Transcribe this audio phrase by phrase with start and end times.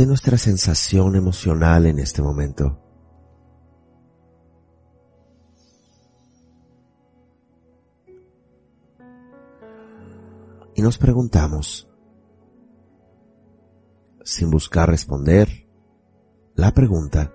[0.00, 2.80] de nuestra sensación emocional en este momento.
[10.74, 11.86] Y nos preguntamos,
[14.24, 15.68] sin buscar responder,
[16.54, 17.34] la pregunta,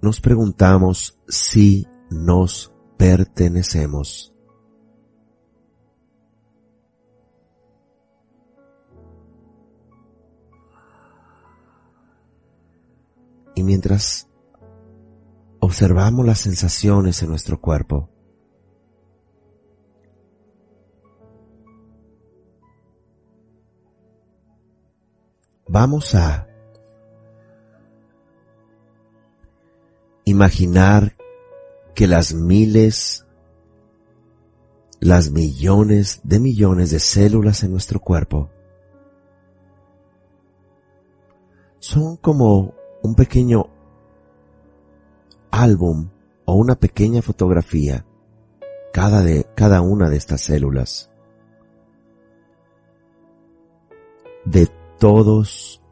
[0.00, 4.37] nos preguntamos si nos pertenecemos.
[13.58, 14.28] Y mientras
[15.58, 18.08] observamos las sensaciones en nuestro cuerpo,
[25.66, 26.46] vamos a
[30.24, 31.16] imaginar
[31.96, 33.26] que las miles,
[35.00, 38.50] las millones de millones de células en nuestro cuerpo
[41.80, 43.66] son como un pequeño
[45.50, 46.10] álbum
[46.44, 48.04] o una pequeña fotografía
[48.92, 51.10] cada de cada una de estas células
[54.44, 54.68] de
[54.98, 55.82] todos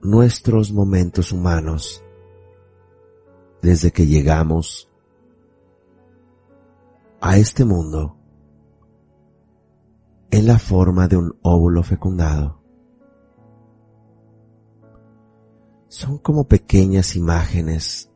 [0.00, 2.04] nuestros momentos humanos
[3.60, 4.88] desde que llegamos
[7.20, 8.16] a este mundo
[10.30, 12.55] en la forma de un óvulo fecundado.
[15.88, 18.10] Son como pequeñas imágenes,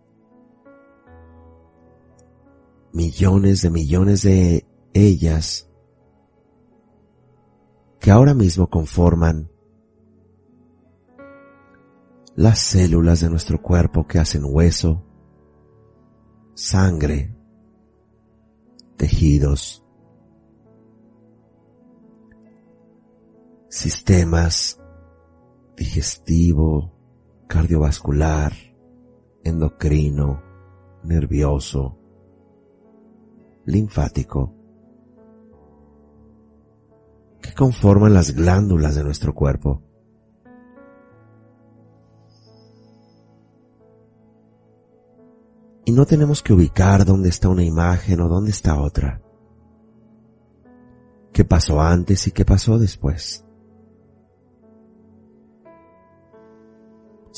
[2.92, 5.70] millones de millones de ellas
[8.00, 9.50] que ahora mismo conforman
[12.34, 15.04] las células de nuestro cuerpo que hacen hueso,
[16.54, 17.36] sangre,
[18.96, 19.84] tejidos,
[23.68, 24.80] sistemas
[25.76, 26.99] digestivo,
[27.50, 28.52] cardiovascular,
[29.42, 30.40] endocrino,
[31.02, 31.98] nervioso,
[33.64, 34.54] linfático,
[37.42, 39.82] que conforman las glándulas de nuestro cuerpo.
[45.86, 49.20] Y no tenemos que ubicar dónde está una imagen o dónde está otra.
[51.32, 53.44] ¿Qué pasó antes y qué pasó después?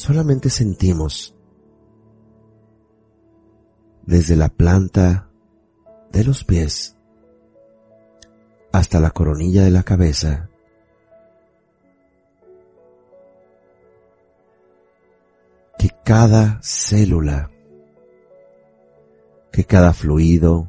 [0.02, 1.32] Solamente sentimos
[4.04, 5.30] desde la planta
[6.10, 6.96] de los pies
[8.72, 10.50] hasta la coronilla de la cabeza.
[15.78, 17.52] Que cada célula,
[19.52, 20.68] que cada fluido,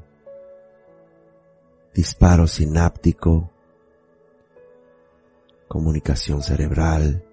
[1.96, 3.50] disparo sináptico,
[5.68, 7.26] comunicación cerebral,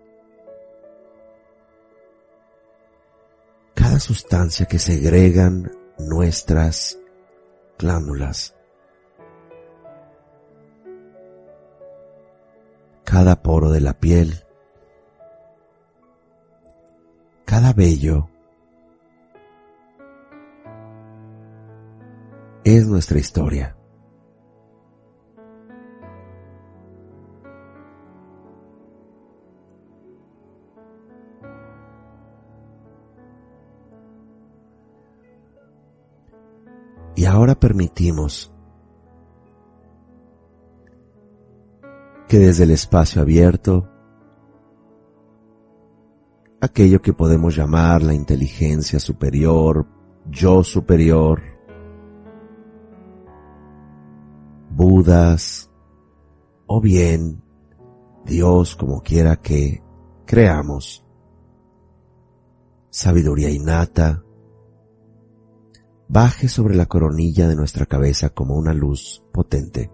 [4.01, 6.99] sustancia que segregan nuestras
[7.79, 8.55] glándulas,
[13.05, 14.45] cada poro de la piel,
[17.45, 18.29] cada vello,
[22.65, 23.80] es nuestra historia.
[37.31, 38.53] Ahora permitimos
[42.29, 43.89] que desde el espacio abierto,
[46.61, 49.87] aquello que podemos llamar la inteligencia superior,
[50.27, 51.43] yo superior,
[54.73, 55.71] Budas
[56.67, 57.43] o bien
[58.25, 59.83] Dios como quiera que
[60.25, 61.05] creamos,
[62.89, 64.23] sabiduría innata,
[66.13, 69.93] baje sobre la coronilla de nuestra cabeza como una luz potente.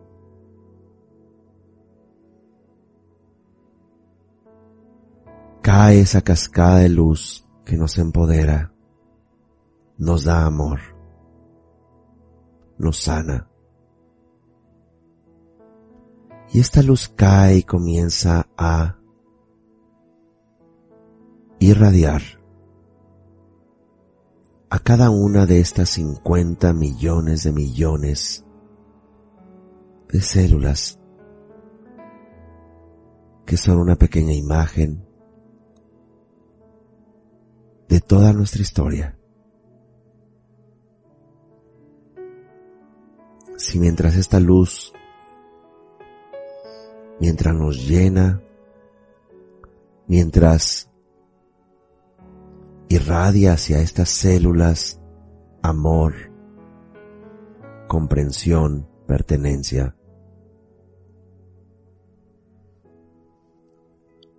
[5.60, 8.72] Cae esa cascada de luz que nos empodera,
[9.98, 10.80] nos da amor,
[12.78, 13.50] nos sana.
[16.50, 18.96] Y esta luz cae y comienza a
[21.58, 22.22] irradiar
[24.68, 28.44] a cada una de estas 50 millones de millones
[30.08, 30.98] de células
[33.44, 35.06] que son una pequeña imagen
[37.88, 39.16] de toda nuestra historia.
[43.56, 44.92] Si mientras esta luz,
[47.20, 48.42] mientras nos llena,
[50.08, 50.90] mientras
[52.96, 55.00] irradia hacia estas células
[55.62, 56.14] amor,
[57.88, 59.96] comprensión, pertenencia,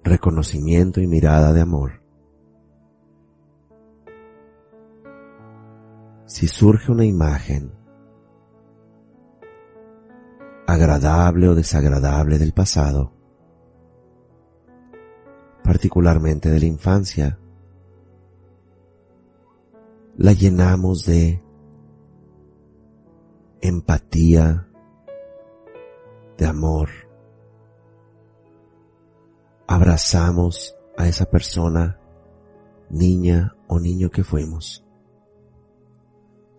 [0.03, 2.01] reconocimiento y mirada de amor.
[6.25, 7.71] Si surge una imagen
[10.65, 13.13] agradable o desagradable del pasado,
[15.63, 17.39] particularmente de la infancia,
[20.17, 21.43] la llenamos de
[23.61, 24.67] empatía,
[26.37, 26.89] de amor.
[29.67, 31.99] Abrazamos a esa persona,
[32.89, 34.83] niña o niño que fuimos,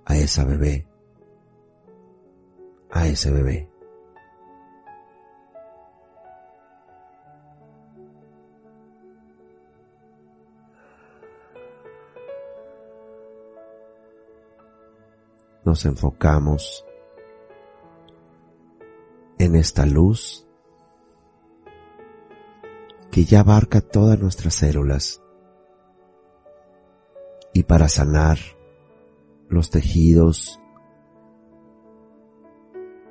[0.05, 0.87] a esa bebé,
[2.91, 3.69] a ese bebé.
[15.69, 16.87] Nos enfocamos
[19.39, 20.49] en esta luz
[23.11, 25.23] que ya abarca todas nuestras células.
[27.53, 28.39] Y para sanar
[29.51, 30.59] los tejidos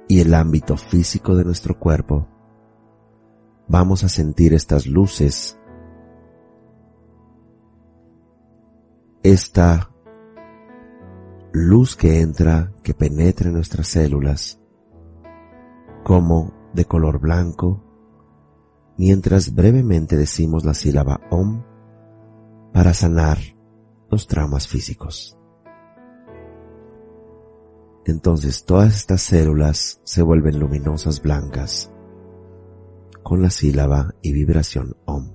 [0.08, 2.28] y el ámbito físico de nuestro cuerpo,
[3.68, 5.60] vamos a sentir estas luces,
[9.22, 9.92] esta
[11.52, 14.60] luz que entra, que penetra en nuestras células,
[16.04, 17.84] como de color blanco,
[18.98, 21.64] mientras brevemente decimos la sílaba OM
[22.74, 23.38] para sanar
[24.10, 25.38] los traumas físicos.
[28.06, 31.92] Entonces todas estas células se vuelven luminosas blancas
[33.22, 35.34] con la sílaba y vibración OM.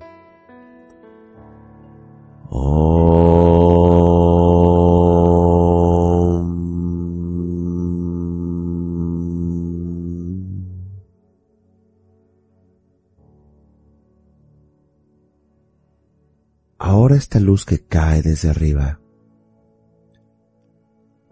[17.22, 19.00] Esta luz que cae desde arriba,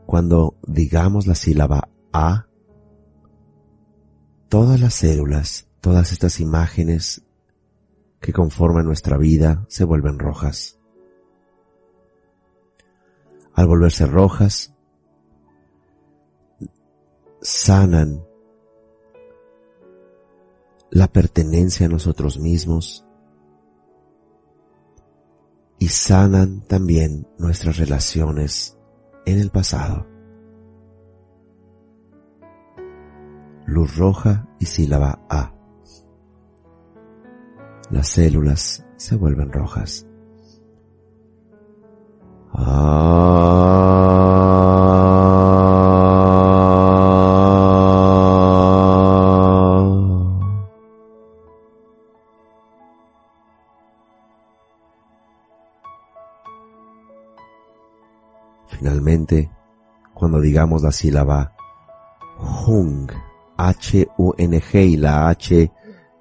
[0.07, 2.47] cuando digamos la sílaba A,
[4.49, 7.23] todas las células, todas estas imágenes
[8.21, 10.79] que conforman nuestra vida se vuelven rojas.
[13.55, 14.73] Al volverse rojas,
[17.43, 18.25] sanan
[20.93, 23.05] la pertenencia a nosotros mismos,
[25.81, 28.79] y sanan también nuestras relaciones
[29.25, 30.07] en el pasado.
[33.67, 35.55] Luz roja y sílaba A.
[37.91, 40.07] Las células se vuelven rojas.
[42.53, 43.10] Finalmente,
[60.21, 61.57] cuando digamos la sílaba
[62.67, 63.11] Hung,
[63.57, 65.73] H-U-N-G y la H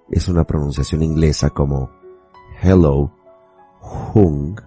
[0.10, 1.92] es una pronunciación inglesa como
[2.62, 3.12] Hello,
[4.14, 4.58] Hung,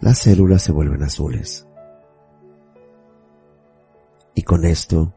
[0.00, 1.66] las células se vuelven azules.
[4.36, 5.12] Y con esto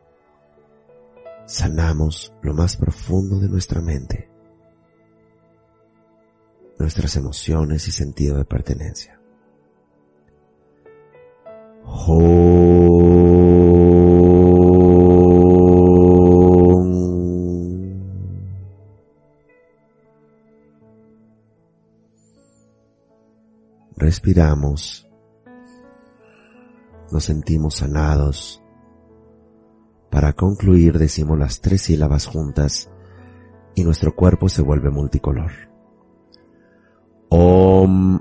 [1.45, 4.27] sanamos lo más profundo de nuestra mente,
[6.79, 9.19] nuestras emociones y sentido de pertenencia.
[24.03, 25.09] Respiramos,
[27.09, 28.61] nos sentimos sanados.
[30.11, 32.91] Para concluir decimos las tres sílabas juntas
[33.75, 35.51] y nuestro cuerpo se vuelve multicolor.
[37.29, 38.19] Om.